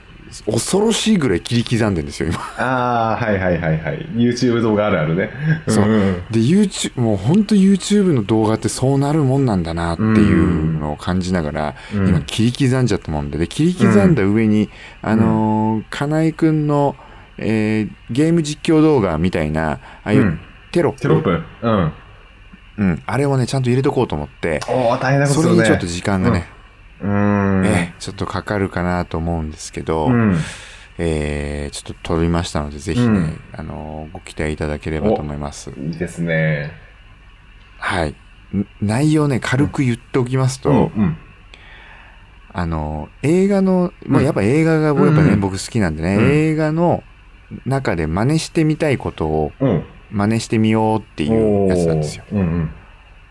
[0.46, 2.40] 恐ろしいぐらい切り刻んでるんですよ今。
[2.58, 4.06] ああ、はいはいはいはい。
[4.16, 5.30] YouTube 動画あるあるね。
[5.68, 5.86] そう。
[5.86, 12.08] んで YouTube もう本当 YouTube の動画ってそうなるもんなんだなっていうのを感じながら、うん。
[12.10, 13.38] 今切り刻んじゃったもんで。
[13.38, 14.70] で切り刻んだ上に、
[15.02, 16.96] あのー金井くんの、
[17.38, 20.40] えーゲーム実況動画みたいなああいううん
[20.72, 21.44] テロップ,、テロップ。
[21.62, 21.94] うん。
[22.78, 25.50] うん、あれをねちゃんと入れとこうと思っておー、大変なことね。
[25.50, 26.46] れにちょっと時間がね、
[27.02, 27.66] うーん。
[27.66, 30.38] ええちょっとかかるかなと思うんですけど、うん。
[30.98, 35.72] えー、ちょっと撮りましたので、ぜひね、うんあのーご期待いただければと思います。
[35.78, 36.74] いいですね。
[37.80, 38.16] はい。
[38.56, 41.18] ん内容ね、軽く言っておきますと、うん。
[42.52, 47.04] あのー映画の、まあ、うんやっぱ映画が、やっぱね、うん僕好きなんでね、うん映画の
[47.66, 49.84] 中で真似してみたいことをうん。
[50.12, 52.24] 真似してみようっていうやつなんですよ。
[52.32, 52.70] うんうん。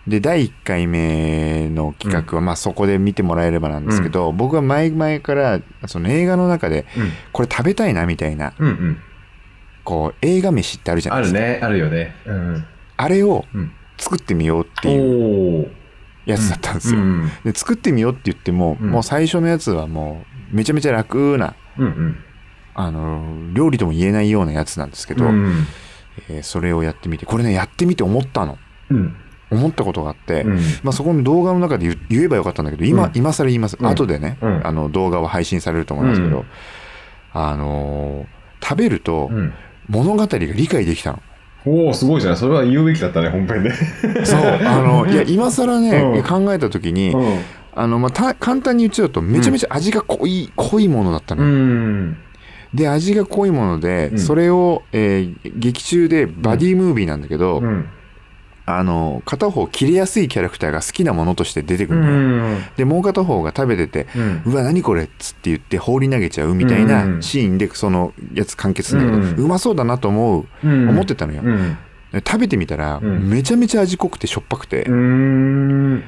[0.07, 7.11] で、第1回目の企画は、まあそこで見てもらえればなんですけど、僕は前々から、その映画の中で、うん。
[7.33, 8.99] これ食べたいなみたいな、うんうん。
[9.85, 11.39] こう、映画飯ってあるじゃないですか。
[11.39, 12.15] あるね、あるよね。
[12.27, 12.65] うん
[12.97, 13.73] あれをうん。
[13.97, 15.69] 作ってみようっておいうお。
[16.27, 17.01] やつだったんですよ。
[17.01, 22.17] うんで、作ってみようって言っても、うんもう最初のやつはもう、めちゃめちゃ楽な、うんうん。
[22.75, 25.67] あの、料理とも言えないようなやつなんですけど、うん。
[26.29, 28.59] えーそれをやってみて、これね、やってみて思ったの。
[28.91, 29.17] うん。
[29.51, 30.59] 思ったことがあって、うん。
[30.83, 33.77] まあ、そこの動画の中で言言えばよかったんだけど、今、うん今更言います。
[33.79, 36.45] うん後でね、うんあの、動画は配信されると思いますけど、うん
[37.33, 38.35] あのー
[38.67, 39.53] 食べるとうん。
[39.89, 41.23] 物語が理解できたの。
[41.67, 42.39] おお、すごいじゃない。
[42.39, 43.71] それは言うべきだったね、本編で。
[44.25, 44.41] そう。
[44.41, 47.39] あの、 いや、今更ね、うん考えた時に、うん。
[47.75, 51.53] あの、まあ、た簡単に言っちゃうと、めちゃめちゃ味が濃い、濃いものだったのうよ。
[51.55, 52.17] ん。
[52.75, 57.87] で、味が濃いもので、うんそれを、えー劇中でバディムービーなんだけど、うん。
[58.67, 62.59] あの、片方切れやすいキャラクターが好きなものとして出てくうるのよ。
[62.59, 62.63] ん。
[62.79, 64.53] で、もう片方が食べてて、うん。
[64.53, 70.89] うわ、何これっつって言って放り投げちゃうみたいなうんシーンでそのやつ完結するんだけど、ううんまそうだなと思う、うん。
[70.89, 71.43] 思ってたのよ。
[72.27, 76.03] 食べてみたら、うんめちゃめちゃ味濃くてしょっぱくて、うん。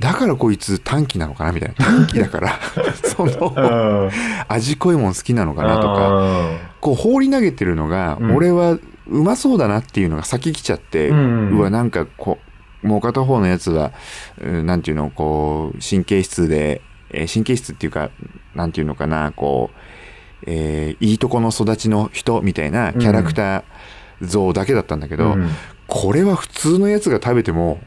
[0.00, 1.84] だからこいつ短期なのかなみたいな。
[1.84, 2.58] 短期だから、
[3.02, 4.10] その、
[4.46, 6.48] 味濃いもん好きなのかなとか、か。
[6.80, 8.36] こう放り投げてるのが、うん。
[8.36, 12.38] 俺はうまそうだなっていうのが先来ちゃって、ううんわ、なんかこ
[12.82, 13.92] う、もう片方のやつは、
[14.40, 18.10] うんなんていうの、こう、神経質で、えー神経質っていうか、
[18.54, 23.62] なんていうのかな、こう、えーいいとこの育ちの人みたいなキャラクター
[24.22, 25.48] 像だけだったんだけど、うん。
[25.88, 27.80] これは普通のやつが食べても、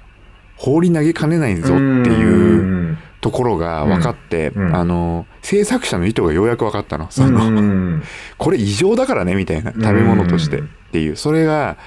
[0.62, 7.08] 放り投げかねないぞっていうところが分かって、あの、制作者の意図がようやく分かったの。
[7.10, 8.04] その、うん。
[8.38, 9.72] これ異常だからね、みたいな。
[9.72, 11.16] 食べ物としてうんっていう。
[11.16, 11.78] それが、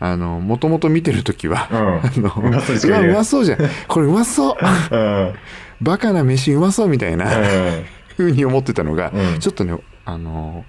[0.00, 1.78] あの、もともと見てるときは、うん
[2.28, 3.58] あの、うまそうにしうわ、か言えないうまそうじゃん。
[3.86, 4.54] これうまそう。
[4.96, 5.32] うん。
[5.82, 7.44] バカな飯うまそうみたいな、うん
[8.16, 10.64] ふうに思ってたのが、うんちょっとね、あの、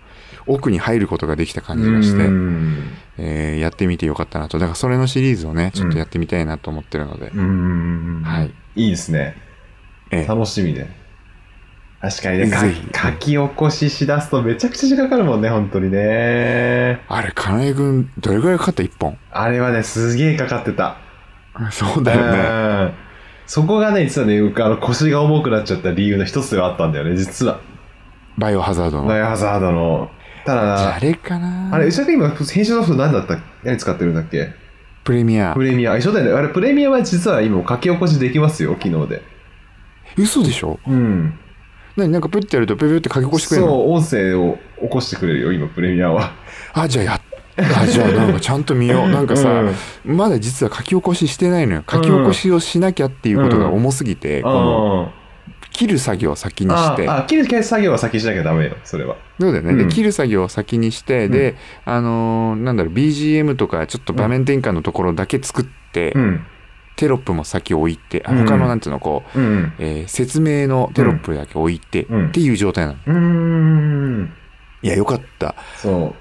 [0.47, 4.59] 奥に入ることができた感じがして、うんえーやってみてよかったなと。
[4.59, 8.21] だからそれのシリーズをね、ちょっとやってみたいなと思ってるので、うん。
[8.23, 8.51] はい。
[8.75, 9.35] いいですね。
[10.11, 10.87] えー楽しみで。
[12.01, 12.51] 確かにね、
[12.93, 17.01] 書き起こししだすとめちゃくちゃ時間かかるもんね、本当にね。
[17.07, 18.83] あれ、金井君、どれぐらいかかった？
[18.83, 20.97] 一本あれはね、すげえかかってた。
[21.71, 22.39] そうだよね。
[22.97, 23.03] うん
[23.45, 27.59] そこがね、実はね、あの腰が重くなっちゃった理由の一つではあったんだよね、実は。
[28.37, 29.07] バイオハザードの。
[29.07, 30.09] バイオハザードの。
[30.45, 31.73] ただ、あれかな？
[31.73, 34.53] あれ、石田君今、編集ソフト何だった何使ってるんだっけ？
[35.03, 35.63] プレミアプ。
[35.63, 35.97] レミア。
[35.97, 36.31] 一緒だよね。
[36.33, 39.21] あれ、プレミアは実は今書き起こしできますよ、機能で。
[40.17, 40.79] 嘘でしょ？
[40.87, 41.39] うん。
[41.95, 43.73] 何なんかプッてやるとペペペって書き起こしてくれるの？
[43.73, 46.31] そう、音声を起こしてくれるよ、今、プレミアは。
[46.73, 47.21] あ、じゃあやっ、
[47.57, 49.09] あ、じゃあなんかちゃんと見よう。
[49.11, 51.83] なんかさ、うんまだ実は書き起こししてないのよ。
[51.89, 55.22] 書き起こしをしなきゃっていうことが重すぎて、このあ
[55.73, 59.17] 切る作業を先にあして、あ、切る作業は先しなきゃダメよ、それは。
[59.39, 59.71] そうだよね。
[59.71, 66.45] うんで、切る作業を先にして、で、あのーなんだろう、BGM とかちょっと場面転換のところだけ作って、うん。
[66.95, 69.73] テロップも先置いて、あうん他のなんていうの、こう、うん。
[69.79, 72.97] えー説明のテロップだけ置いて、うんっていう状態なの。
[73.07, 74.33] うーん。
[74.83, 75.55] いや、よかった。
[75.77, 76.15] そ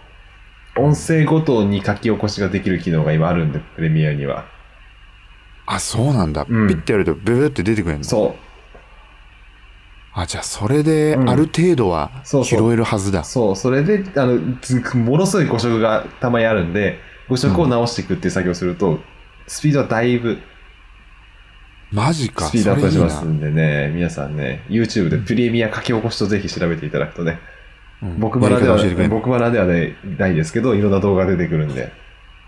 [0.76, 0.80] う。
[0.80, 4.46] 音声ごとに書き起こしができる機能が今あるんで、プレミアには。
[5.66, 6.46] あ、そうなんだ。
[6.48, 8.04] うんピッてやるとブブって出てくるんだ。
[8.08, 8.34] そ
[10.14, 13.24] あ、じゃあそれでうんある程度は拾えるはずだう。。
[13.24, 13.56] そう。
[13.56, 16.98] それで、あの、ずものすごい誤色がたまにあるんで、
[17.28, 19.00] 誤色を直していくっていう作業をすると、
[19.46, 20.38] スピードはだいぶ
[21.92, 22.46] マジか。
[22.46, 27.38] スピードアップしますんでね、皆さんね、YouTube でプレミア書き起こしとぜひ調べていただくとね、
[28.00, 31.92] なうん僕バラでは僕バラではね、ないですけど、いろんな動画が出てくるんで、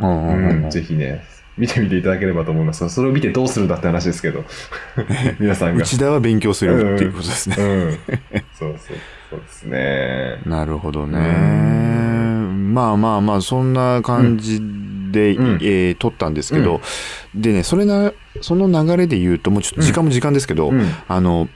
[0.01, 1.25] うんうんうんうんぜひね、
[1.57, 2.89] 見てみていただければと思います。
[2.89, 4.45] それを見てどうするんだって話ですけど、
[5.39, 5.83] 皆さんが。
[5.83, 7.57] 内田は勉強するっていうことですね。
[7.59, 7.99] うん。
[8.59, 8.97] そうそう、
[9.31, 10.41] そうですね。
[10.47, 11.19] なるほどね。
[11.19, 16.81] うんまあまあまあ、そんな感じで、うんえー撮ったんですけど、
[17.35, 20.85] でね、それな、その流れで言うと、もうちょっと時間も時間ですけど、うん。
[21.07, 21.49] あの、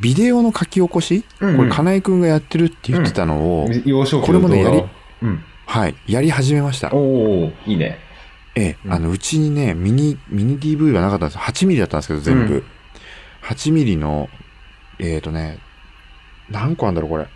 [0.00, 3.68] ビデオの書き起こし、うんこれ、金井くんがやってるって言ってたのを、
[4.24, 4.70] これもねや
[5.22, 5.44] うん。
[5.66, 6.94] はい、やり始めました。
[6.94, 6.98] お
[7.44, 7.98] おいいね。
[8.56, 11.40] ええ、うんあの、うちにね、ミニ、ミニ DV はなかったんですよ。
[11.40, 12.54] 8ミリだったんですけど、全部。
[12.54, 12.64] うん
[13.44, 14.28] 8ミリの、
[14.98, 15.58] えっ、とね、
[16.50, 17.28] 何個あるんだろう、これ。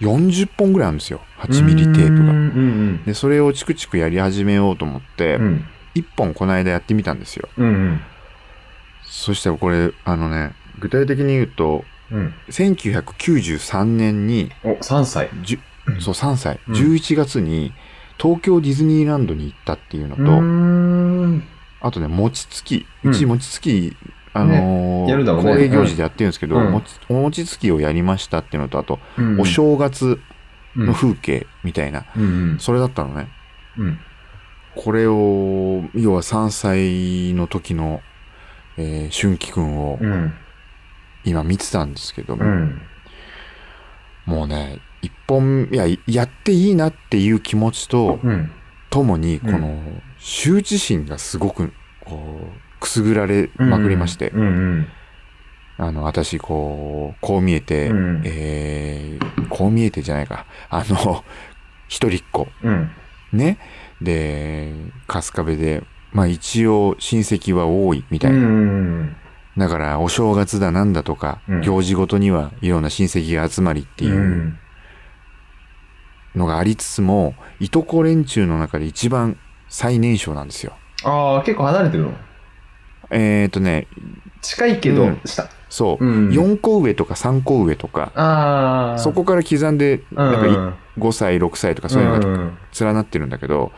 [0.00, 1.20] 40本ぐらいあるんですよ。
[1.38, 2.32] 8ミリテープが。
[2.32, 2.60] うんう
[3.00, 5.64] んで、それをチクチクやり始めようと思って、うん。
[5.94, 7.48] 1本この間やってみたんですよ。
[7.56, 8.00] うんうん。
[9.02, 12.34] そしたらこれ、あのね、具体的に言うと、うん。
[12.50, 15.30] 1993年に、お、3歳。
[16.00, 17.72] そう3歳、うん11月に
[18.18, 21.44] 東京ディズニーランドに行ったっていうのと。
[21.80, 23.94] あとね、餅つき、うんうち餅つき、
[24.32, 30.20] あのーやるだろうね恒例行事でやってるんですけど、うん餅お餅つきをやりましたっていうのと、あと、うんお正月
[30.76, 32.58] うんの風景みたいな、うんうん。
[32.58, 33.28] それだったのね。
[33.78, 33.98] うん。
[34.74, 38.00] これを、要は3歳の時の、
[38.76, 40.34] えー、春季くんをうん。
[41.24, 42.82] 今見てたんですけども、うん。
[44.26, 48.50] もうね、一本、いや、やっていいなっていう気持ちと、うん。
[48.90, 49.82] ともに、こうんの、
[50.18, 51.72] 羞恥心がすごく、
[52.04, 54.32] こう、くすぐられまくりまして。
[55.76, 61.24] あの、私、こう、こう見えて、うんえー、こう見えてじゃないか、あの、
[61.88, 62.90] 一人っ子、うん。
[63.32, 63.58] ね。
[64.00, 64.72] で、
[65.08, 68.38] 春日部で、まあ一応親戚は多いみたいな。
[68.38, 69.16] うん。
[69.58, 74.58] だから、お正月だなんだとか、うん行事ごとにはいろんな親戚が集まりっていううん
[76.34, 80.74] のがありつつも、いとこ連中の中で一番最年少なんですよ。
[81.04, 82.12] ああ、結構離れてるの？
[83.10, 83.86] えーとね、
[84.40, 85.48] 近いけどうん、下。
[85.68, 86.28] そう、うん。
[86.30, 88.96] 4個上とか3個上とか。
[88.98, 92.58] そこから刻んで、うん、なんかい5歳、6歳とかそういうのがん。
[92.80, 93.72] 連なってるんだけど、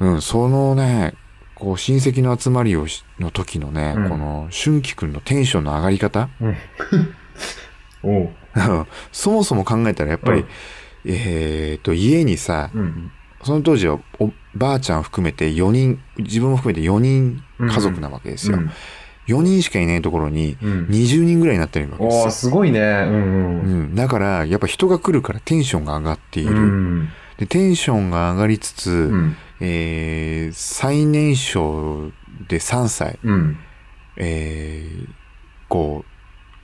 [0.00, 1.14] うん、そのね、
[1.54, 4.08] こう親戚の集まりをしの時のね、うん。
[4.10, 6.28] この春季くんのテンションの上がり方、
[8.02, 8.30] おう。
[9.12, 10.44] そもそも考えたらやっぱり、
[11.04, 13.10] うんえーと、家にさ、うん。
[13.42, 18.58] その当時はおばあちゃん含めて4人、自分も含めて4人家族なわけですよ。
[18.58, 18.70] うん
[19.28, 20.86] 4人しかいないところにうん。
[20.86, 22.30] 20人ぐらいになってるわけですおー、よ。
[22.32, 22.80] すごいね。
[22.80, 26.50] うんうん、だから、やっぱ人が来るからテンションが上がっている。
[26.50, 26.58] うん。
[26.58, 26.66] う
[27.02, 27.08] ん。
[27.38, 29.36] で、テンションが上がりつつ、うん。
[29.60, 32.10] えー最年少
[32.48, 33.56] で3歳、うん。
[34.16, 35.08] えー
[35.68, 36.04] こ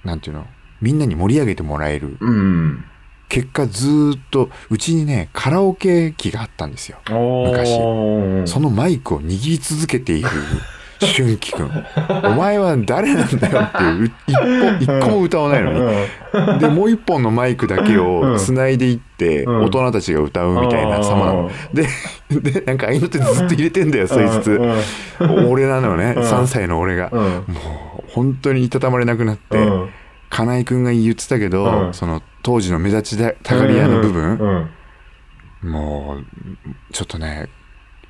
[0.04, 0.46] う、なんていうの、
[0.82, 2.16] みんなに盛り上げてもらえる。
[2.20, 2.84] うん。
[3.28, 6.98] 結果ずーっと、うちにね、カラオケ機があったんですよ。
[7.08, 10.28] 昔昔そのマイクを握り続けている
[11.00, 11.70] 春季くん。
[12.24, 16.58] お前は誰なんだよっていう、う一本、一個も歌わないのに。
[16.58, 21.50] で、もう一本のマイクだけを繋いでいって、うん大人たちが歌うみたいな様なの。
[21.72, 21.86] で、
[22.30, 24.60] で、なんか合いの手ずっと入れてんだよ、そいつ。
[25.48, 27.10] 俺なのよね、うん3歳の俺が。
[27.12, 27.20] うん。
[27.20, 27.42] も
[27.98, 29.88] う、本当にいたたまれなくなって、うん。
[30.30, 34.68] 金井くんが言ってたけど、うんその、当時の目立ちたがり屋の部分、
[35.62, 35.70] うん。
[35.70, 36.24] もう、
[36.92, 37.48] ちょっとね、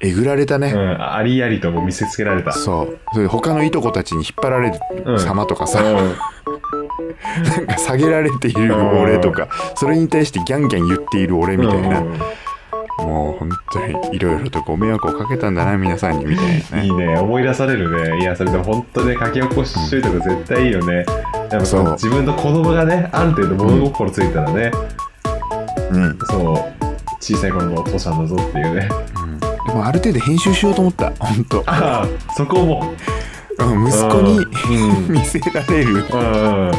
[0.00, 0.72] えぐられたね。
[0.72, 1.12] うん。
[1.14, 2.52] ありありとも見せつけられた。
[2.52, 2.98] そう。
[3.12, 6.14] それで他のいとこたちに引っ張られうんる様とかさ、うん
[7.44, 12.18] なんか下げられている俺とか、それに対してギャンギャン言っている俺みたいな、うん
[12.98, 16.86] もう本当にいろいろとご迷惑をかけたんだな、皆さんにみたいないね。
[16.88, 18.18] いね、思い出されるね。
[18.18, 21.06] いや、それでも本当ね、書き起こしといた方が絶対いいよね。
[21.50, 24.70] やっぱ自分の子供がね、ある程度物心ついたらね、
[25.90, 26.18] うん。
[26.30, 26.54] そう、
[27.20, 28.88] 小さい頃のお父さんだぞっていうね。
[29.22, 31.62] うんでもある程度編集しようと思った、本当。
[31.66, 32.94] ああ、そこも。
[33.58, 35.12] うん息子にうん。
[35.12, 36.06] 見せられる。
[36.10, 36.70] うん。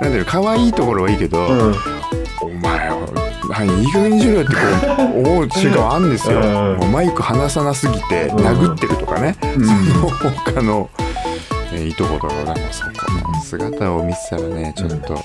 [0.00, 1.74] なんだろう、可愛いところはいいけど、うん。
[2.42, 2.96] お前は、
[3.50, 4.60] はい、いい加減にしろよってこ
[5.16, 6.38] う 思う瞬間はあるんですよ。
[6.38, 9.36] うんもうマイク離さなすぎてうん殴ってるとかね。
[9.56, 10.90] うんその他の、
[11.72, 12.90] えーいとことかがもうそこ
[13.32, 15.18] の姿を見てたらね、ちょっと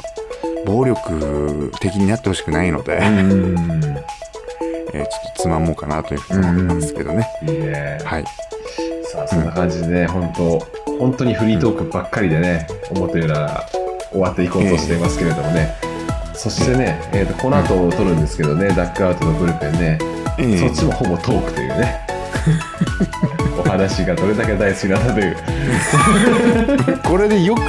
[0.66, 3.56] 暴力的になってほしくないので、うん。
[4.94, 7.28] えーちょっとつまもうかなというふうに思いますけどね。
[8.04, 8.24] はい。
[9.12, 10.66] さあ、そんな感じでね、本当
[11.00, 13.66] 本当にフリートークばっかりでね、表裏
[14.12, 15.76] 終わっていこうとしていますけれどもね。
[16.34, 19.98] そしてね、えーとこの後撮るんですけどね、ダックアウトのブルペンね、
[20.38, 22.00] えーそっちもほぼトークというね。
[23.58, 25.36] お話がどれだけ大好きなんだという。
[27.04, 27.62] これでよく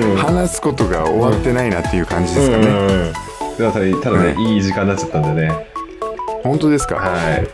[0.00, 2.66] うん話すことが終わってないなっていう感じですかね。
[2.66, 2.70] う
[3.10, 3.12] ん
[3.56, 5.52] ただただね、いい時間になっちゃったんでね。
[6.42, 7.48] 本当ですか、はい。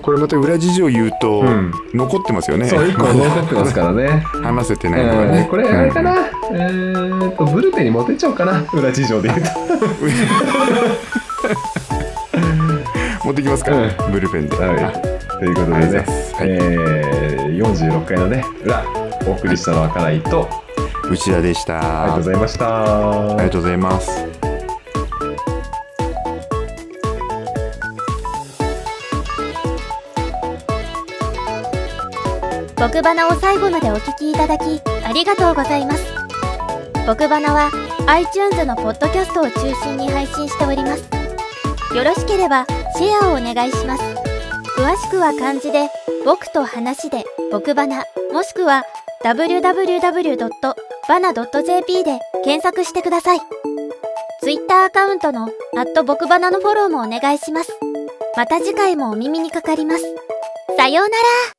[0.00, 2.68] これまた裏事情言うと、うん残ってますよね。
[2.68, 4.24] そう、一個残ってますからね。
[4.42, 5.38] 話せてないのがね。
[5.40, 6.14] うんこれあれかな、
[6.52, 9.48] えーと、ブルペンに持ってっちゃおうかな、裏事情で言うと。
[13.24, 14.56] 持ってきますか、うブルペンで。
[14.56, 15.98] はいあということでね
[16.34, 18.84] はいえー、46回のね、裏、
[19.26, 20.48] お送りしたのはかないと、
[21.10, 21.78] 内田でした。
[21.78, 23.34] ありがとうございました。
[23.34, 24.44] ありがとうございます。
[32.94, 36.04] 僕バナを最後までお聞きいただきありがとうございます
[37.06, 37.70] 僕バナは
[38.06, 41.08] iTunes のポッドキャストを中心に配信しております
[41.96, 44.13] よろしければシェアをお願いします
[44.76, 45.88] 詳しくは漢字で
[46.24, 48.82] 僕と話で僕バナもしくは
[49.24, 50.44] www.bana.jp
[52.04, 53.40] で検索してください。
[54.42, 55.48] Twitter アカウントの
[56.04, 57.72] 僕バナのフォローもお願いします。
[58.36, 60.04] また次回もお耳にかかります。
[60.76, 61.54] さようなら。